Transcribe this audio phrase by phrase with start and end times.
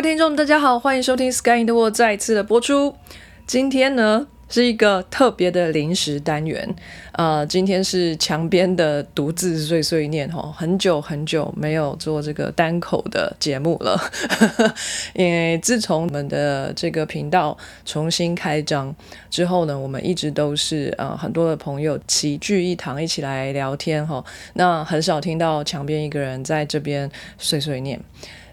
[0.00, 2.94] 位听众，大家好，欢迎收听《Sky in the World》再一次的播出。
[3.46, 6.74] 今天呢是一个特别的临时单元，
[7.12, 14.00] 呃，今天是墙边的独自碎碎念哈，很久很久没有做这个单口的节目了，
[15.12, 18.94] 因为自从我们的这个频道重新开张
[19.28, 24.24] 之后呢，我们一直都是呃很多的朋友齐聚一堂，一起来聊天哈，
[24.54, 28.00] 那很少听到墙边一个人在这边碎碎念。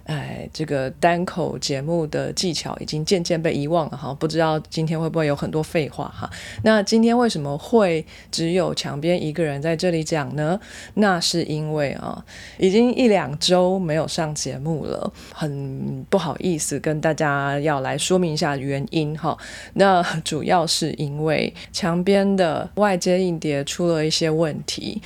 [0.08, 6.30] 哎，这个单口节目的技巧已经渐渐被遗忘了哈，不知道今天会不会有很多废话哈？
[6.64, 10.58] 那今天为什么会只有墙边一个人在这里讲呢？
[10.94, 12.24] 那是因为啊，
[12.58, 19.38] 已经一两周没有上节目了，很不好意思跟大家要来说明一下原因哈。
[19.74, 25.02] 那主要是因为墙边的外接硬碟出了一些问题。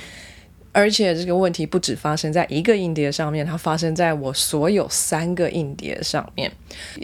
[0.72, 6.50] 而且这个问题不止发生在一个硬碟上面，它发生在我所有三个硬碟上面。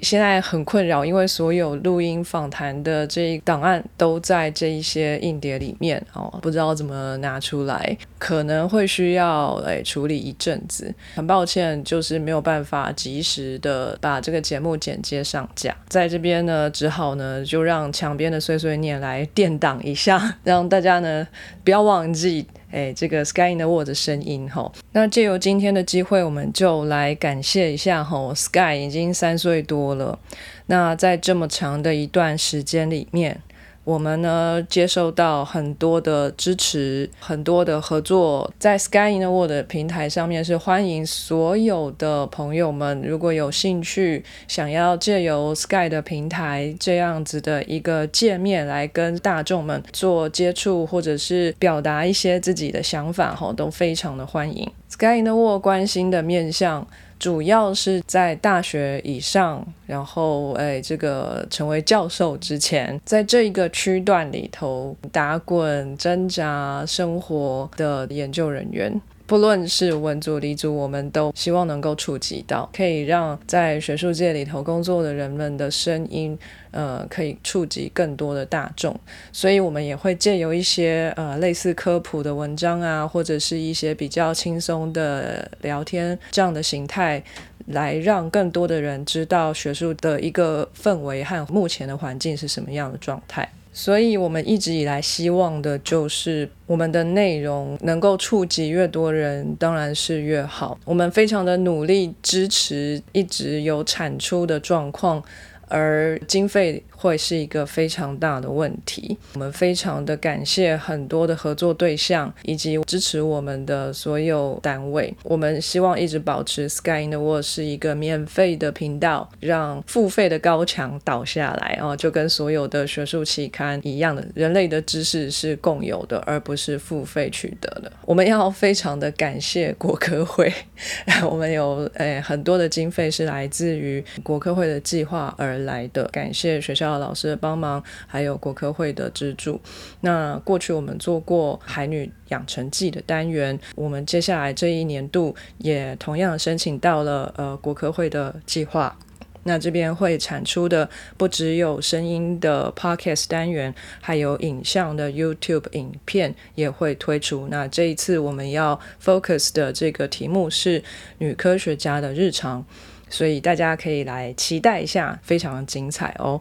[0.02, 10.94] 现在很困扰，因为所有录音访谈的这一档案都在这一些硬碟里面哦，不知道怎么拿出来，可能会需要来处理一阵子。
[11.14, 21.27] 很抱歉，就是没有办法及时的把这个节目剪接上架，在这边呢，只好呢就让墙边的碎碎念来垫档一下，让大家呢
[21.64, 22.47] 不要忘记。
[22.70, 30.19] 哎，这个 Sky in the World 的声音哈，那借由今天的机会，我们就来感谢一下哈，Sky 已经三岁多了，
[30.66, 33.41] 那在这么长的一段时间里面。
[33.89, 54.70] 我们呢接受到很多的支持，很多的合作，在 Sky in the World 平台上面是欢迎所有的朋友们，如果有兴趣想要借由 Sky 的平台这样子的一个界面来跟大众们做接触，或者是表达一些自己的想法，哈，都非常的欢迎。
[54.91, 56.86] Sky in the World 关心的面向。
[57.19, 69.00] 主要是在大学以上，然后哎，这个成为教授之前，在这一个区段里头打滚挣扎生活的研究人员。
[69.28, 76.37] 不论是文组、理组，我们都希望能够触及到，可以让在学术界里头工作的人们的声音，
[76.71, 78.99] 呃，可以触及更多的大众。
[79.31, 87.22] 所以，我们也会借由一些呃类似科普的文章啊，或者是一些比较轻松的聊天这样的形态，
[87.66, 93.47] 来让更多的人知道学术的一个氛围和目前的环境是什么样的状态。
[93.81, 100.77] 所以，我们一直以来希望的就是我们的内容能够触及越多人，当然是越好。
[100.84, 105.22] 我们非常的努力支持一直有产出的状况。
[105.68, 109.16] 而经费会是一个非常大的问题。
[109.34, 115.14] 我们非常的感谢很多的合作对象以及支持我们的所有单位。
[115.22, 127.92] 我们希望一直保持 Sky in the World 是一个免费的频道，让付费的高墙倒下来啊，就跟所有的学术期刊一样的，人类的知识是共有的，而不是付费取得的。
[128.04, 130.52] 我们要非常的感谢国科会，
[131.30, 135.57] 我们有诶很多的经费是来自于国科会的计划而。
[135.58, 139.60] 来的感谢学校的老师的帮忙，还有国科会的资助。
[140.00, 148.97] 那过去我们做过海女养成记的单元，我们接下来这一年度也同样申请到了呃国科会的计划。
[149.44, 150.86] 那这边会产出的
[151.16, 157.48] 不只有声音的 podcast 单元，还有影像的 YouTube 影片也会推出。
[157.48, 160.82] 那这一次我们要 focus 的这个题目是
[161.18, 162.66] 女科学家的日常。
[163.10, 166.41] 所以大家可以来期待一下，非常精彩哦。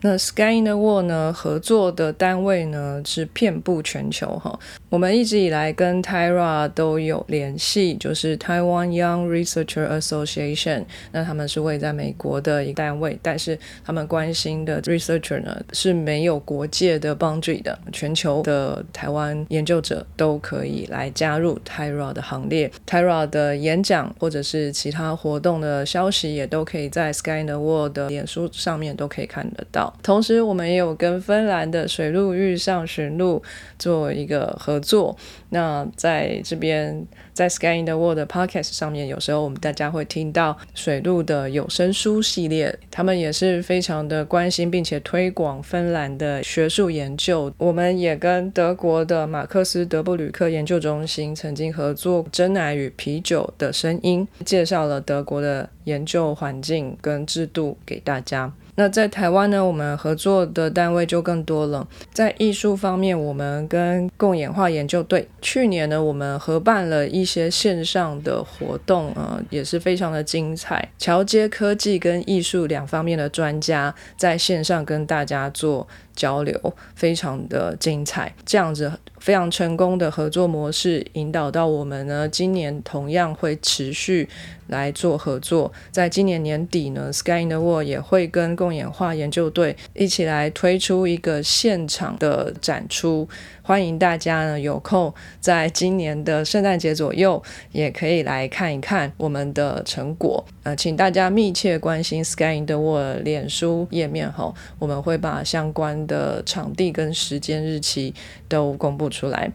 [0.00, 1.32] 那 Sky in the World 呢？
[1.32, 4.56] 合作的单位呢是遍布全球哈。
[4.88, 10.84] 我们一直以来跟 Tyra 都有联系，就是 Taiwan Young Researcher Association。
[11.10, 22.70] 那他们是位在美国的一个单位，但是他们关心的 researcher 呢是没有国界的 boundary 的，全球的台湾研究者都可以来加入 Tyra 的行列。
[22.86, 29.87] Tyra 的演讲或者是其他活动的消息也都可以在 Sky in the World 的脸书上面都可以看得到。
[30.02, 33.42] 同时，我们也有跟芬兰的水路遇上寻路
[33.78, 35.16] 做一个合作。
[35.50, 47.52] 那在这边，在 Sky in the World Podcast 上面，有时候我们大家会听到水路的有声书系列，他们也是非常的关心并且推广芬兰的学术研究。
[47.56, 58.52] 我们也跟德国的马克思德布吕克研究中心曾经合作《真奶与啤酒的声音》，介绍了德国的研究环境跟制度给大家。
[58.78, 61.84] 那在台湾呢，我们合作的单位就更多了。
[62.12, 70.88] 在艺术方面，我们跟共演化研究队去年呢，我们合办了一些线上的活动，呃，也是非常的精彩。
[70.96, 75.88] 桥接科技跟艺术两方面的专家在线上跟大家做。
[76.18, 84.28] 交流非常的精彩，这样子非常成功的合作模式，引导到我们呢，今年同样会持续
[84.66, 85.72] 来做合作。
[85.92, 93.28] 在今年年底呢，Sky in the World 也会跟共演化研究队一起来推出一个现场的展出。
[93.62, 100.42] 欢迎大家呢有空在今年的圣诞节左右，也可以来看一看我们的成果。
[100.62, 108.12] 呃，请大家密切关心 Sky in the World 脸书页面哈，我们会把相关的场地跟时间日期
[108.48, 109.52] 都公布出来。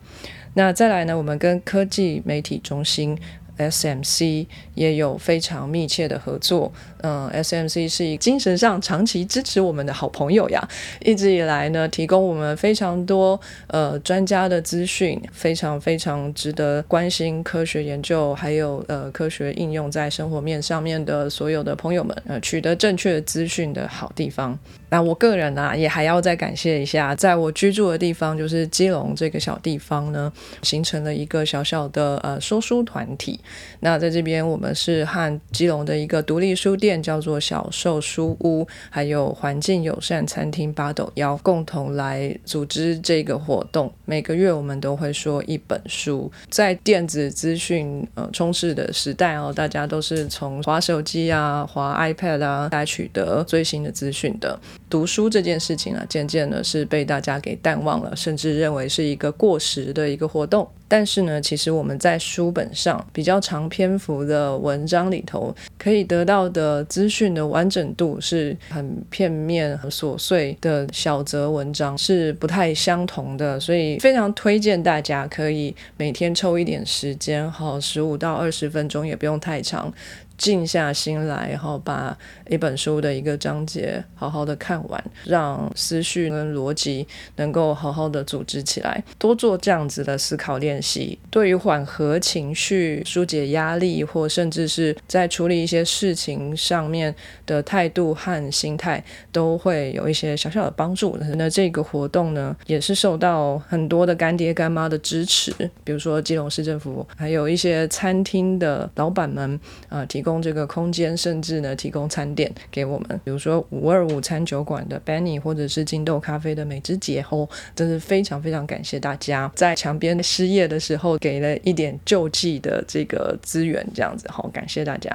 [0.53, 3.17] 那再来呢，我们跟科技媒体中心。
[3.55, 6.73] SMC 也有非常密切的合作，
[7.03, 10.67] 嗯，SMC 是一精神上长期支持我们的好朋友呀，
[11.01, 24.57] 一直以来呢，提供我们非常多呃专家的资讯，非常非常值得关心科学研究，还有呃科学应用在生活面上面的所有的朋友们，呃，取得正确资讯的好地方。
[24.89, 33.39] 那我个人呢，也还要再感谢一下，在我居住的地方，就是基隆这个小地方呢，形成了一个小小的呃说书团体。
[33.79, 43.91] 那在这边，我们是和基隆的一个独立书店，叫做小寿书屋，还有环境友善餐厅八斗幺，共同来组织这个活动。
[44.05, 54.59] 每个月我们都会说一本书，在电子资讯呃充斥的时代哦，大家都是从滑手机啊、滑 iPad 啊来取得最新的资讯的。
[54.89, 60.67] 读书这件事情啊，渐渐的是被大家给淡忘了，甚至认为是一个过时的一个活动。
[60.88, 79.91] 但是呢，其实我们在书本上比较长篇幅的文章里头，可以得到的资讯的完整度是很片面、很琐碎的小则文章是不太相同的，所以非常推荐大家可以每天抽一点时间， 好十五到二十分钟，也不用太长。
[80.36, 82.18] 静下心来，然后把
[82.50, 89.01] 一本书的一个章节好好的看完，让思绪跟逻辑能够好好的组织起来。
[89.19, 97.13] 多做这样子的思考练练习，对于缓和情绪、疏解压力，或甚至是在处理一些事情上面
[97.45, 101.15] 的态度和心态，都会有一些小小的帮助。
[101.37, 105.53] 那这个活动呢，也是受到很多的干爹干妈的支持，
[105.83, 109.59] 比如说基隆市政府，还有一些餐厅的老板们
[109.89, 110.23] 啊提。
[110.23, 117.45] 供这个空间，甚至呢提供餐点给我们，比如说五二五餐酒馆的 Benny，或者是金豆咖啡的美之姐哦，
[117.75, 125.10] 真是非常非常感谢大家在墙边失业的时候给了一点救济的这个资源，这样子好感谢大家。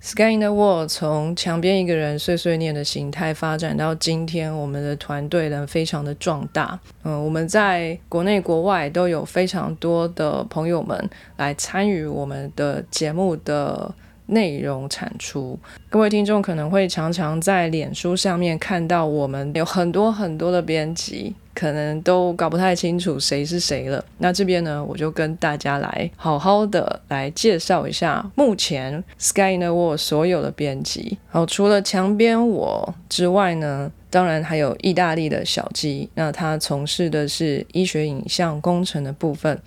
[0.00, 13.94] Sky in the World 从墙边一个人碎碎念的形态发展到今天，我们的团队呢非常的壮大，嗯，我们在国内国外都有非常多的朋友们来参与我们的节目的。
[14.26, 15.58] 内容产出，
[15.90, 24.04] 各位听众可能会常常在脸书上面看到我们有很多很多的编辑，可能都搞不太清楚谁是谁了。
[24.18, 31.18] 那这边呢，我就跟大家来好好的来介绍一下目前 Sky in the World 所有的编辑。
[31.28, 39.58] 好，除了墙边我之外呢，当然还有意大利的小鸡，那他从事的是医学影像工程的部分。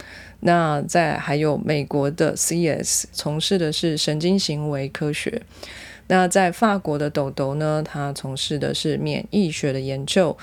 [0.41, 3.08] 那在还有美国的 C.S.
[3.12, 5.41] 从事的是神经行为科学。
[6.10, 10.38] 那在法国的抖抖呢，他从事的是免疫学的研究。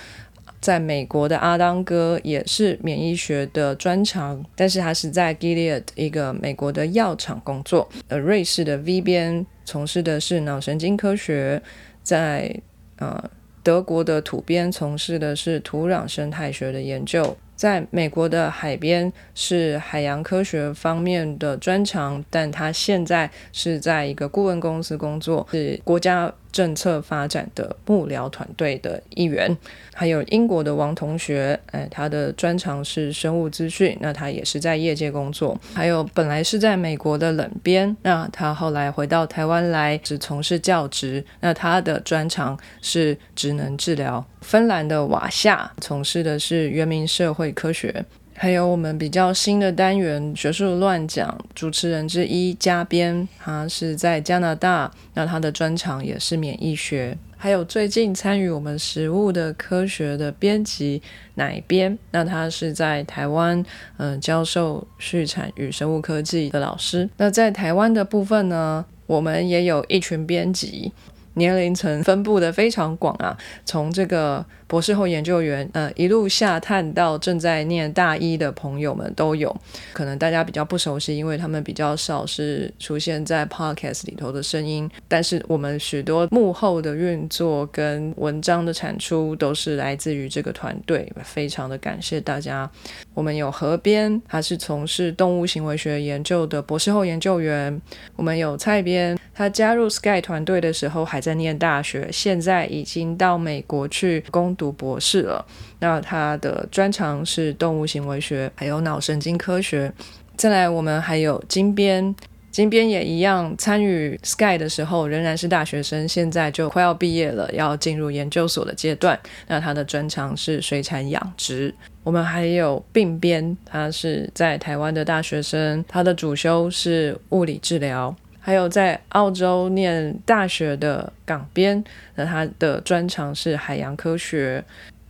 [0.65, 7.87] 在美国的阿当哥也是免疫学的专长，但是他是在 Gilead 一个美国的药厂工作。
[8.09, 11.61] 呃，瑞士的 V 边从事的是脑神经科学。
[12.03, 12.59] 在
[12.97, 13.31] 呃
[13.63, 17.37] 德国的土边从事的是土壤生态学的研究。
[17.57, 26.33] 在美国的海边是海洋科学方面的专长，但他现在是在一个顾问公司工作，是国家。
[26.55, 29.59] 政策发展的幕僚团队的一员，
[29.93, 35.61] 还有英国的王同学，哎，他的专长是生物资讯，那他也是在业界工作。
[35.75, 44.25] 还有本来是在美国的冷边，那他后来回到台湾来，只从事教职，那他的专长是职能治疗。
[44.45, 48.05] 芬兰的瓦夏从事的是原民社会科学。
[48.37, 57.17] 还有我们比较新的单元学术乱讲主持人之一加编，他是在加拿大，那他的专长也是免疫学。
[57.37, 61.01] 还有最近参与我们食物的科学的编辑
[61.37, 63.65] 奶编，那他是在台湾
[63.97, 67.09] 嗯教授畜产与生物科技的老师。
[67.17, 70.93] 那在台湾的部分呢，我们也有一群编辑。
[71.35, 79.55] 年龄层分布的非常广啊，从这个博士后研究员，呃，一路下探到正在念大一的朋友们都有。
[79.93, 84.91] 可能大家比较不熟悉，因为他们比较少是出现在 podcast 里头的声音。
[85.07, 92.71] 但是我们许多幕后的运作跟文章的产出都是来自于这个团队，非常的感谢大家。
[93.13, 97.81] 我们有河边，他是从事动物行为学研究的博士后研究员。
[98.17, 105.45] 我们有蔡边，他加入 Sky 团队的时候还在念大学，现在已经到美国去工读博士了。
[105.81, 109.93] 那他的专长是动物行为学，还有脑神经科学。
[110.37, 112.15] 再来，我们还有金边，
[112.51, 119.19] 金边也一样，参与 Sky 的时候仍然是大学生，现在就快要毕业了，要进入研究所的阶段。
[119.47, 121.75] 那他的专长是水产养殖。
[122.03, 128.15] 我们还有并边，他是在台湾的大学生，他的主修是物理治疗。
[128.47, 131.83] 还有在澳洲念大学的港编，
[132.17, 134.63] 那他的专长是海洋科学。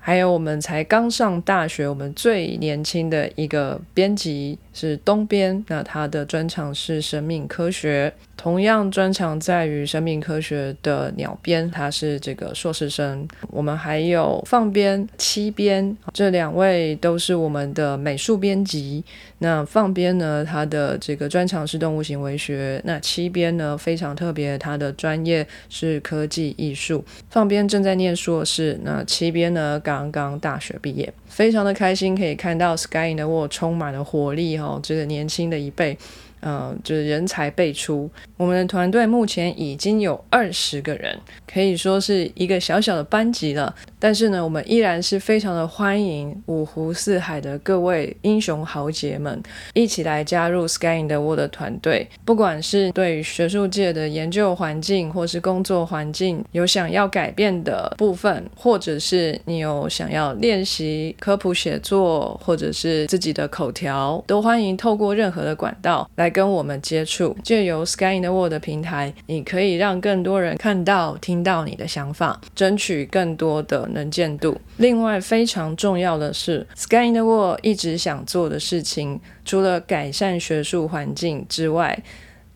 [0.07, 8.13] 还有我们才刚上大学，我们最年轻的一个编辑是东边，那他的专长是生命科学。
[8.37, 13.27] 同样专长在于生命科学的鸟边，他是这个硕士生。
[13.49, 19.03] 我们还有放边、七边，这两位都是我们的美术编辑。
[19.39, 22.83] 那放边呢，他的这个专长是动物行为学。
[22.85, 27.03] 那七边呢，非常特别，他的专业是科技艺术。
[27.31, 35.97] 放边正在念硕士，那七边呢，刚刚刚大学毕业，非常的开心，可以看到 Sky in the World 充满了活力哈，这个年轻的一辈。
[36.45, 38.09] 嗯，就是人才辈出。
[38.37, 41.19] 我们的团队目前已经有二十个人，
[41.51, 43.75] 可以说是一个小小的班级了。
[43.99, 52.07] 但是呢，我们依然是非常的欢迎五湖四海的各位英雄豪杰们一起来加入 Sky in the World 团队。
[52.27, 66.34] 不管是对学术界的研究环境，或是工作环境有想要改变的部分，或者是你有想要练习科普写作，或者是自己的口条，都欢迎透过任何的管道来。
[66.35, 74.61] 跟我们接触，借由 Sky in the World 的平台，你可以让更多人看到、听到你的想法，争取更多的能见度。
[74.79, 82.03] 另外，非常重要的是，Sky in the World 一直想做的事情，除了改善学术环境之外，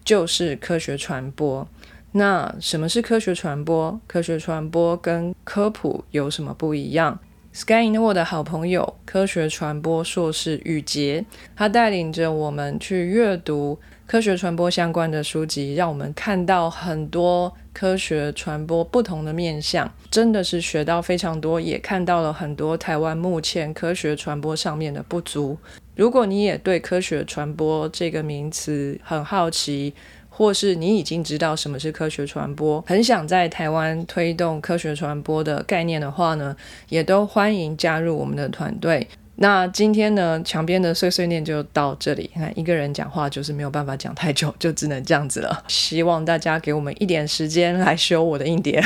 [0.04, 1.66] 就是科学传播。
[2.12, 4.00] 那什么是科学传播？
[4.06, 7.18] 科学传播跟科普有什么不一样
[7.52, 11.24] Sky i n w o r d 的好朋友，科学传播硕士宇杰，
[11.56, 25.56] 他带领着我们去阅读科学传播相关的书籍，让我们看到很多科学传播不同的面向，真的是学到非常多，也看到了很多台湾目前科学传播上面的不足。
[25.96, 29.92] 如果你也对科学传播这个名词很好奇，
[30.38, 36.54] 或是你已经知道什么是科学传播，很想在台湾推动科学传播的概念的话呢，
[36.90, 39.08] 也都欢迎加入我们的团队。
[39.40, 42.30] 那今天呢，墙边的碎碎念就到这里。
[42.34, 45.64] 你看一个人讲话就是没有办法讲太久，就只能这样子了。
[45.66, 48.80] 希望大家给我们一点时间来修我的硬碟。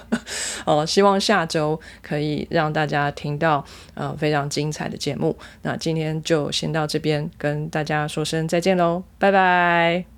[0.64, 5.36] 哦，希望下周可以让大家听到呃非常精彩的节目。
[5.60, 10.17] 那今天就先到这边，跟大家说声再见喽，拜拜。